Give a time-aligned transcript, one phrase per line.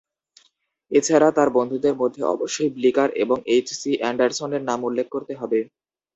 [0.91, 3.67] এছাড়া, তার বন্ধুদের মধ্যে অবশ্যই ব্লিকার এবং এইচ.
[3.73, 3.91] সি.
[3.97, 5.59] অ্যান্ডারসনের নাম উল্লেখ করতে হবে।